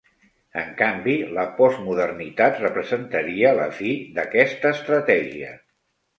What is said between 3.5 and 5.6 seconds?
la fi d'aquesta estratègia.